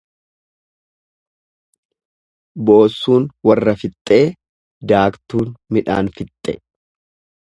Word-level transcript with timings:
Boossuun 2.69 3.27
warra 3.49 3.75
fixxee 3.81 4.23
daaktuun 4.93 5.53
midhaan 5.77 6.11
fixxe. 6.17 6.57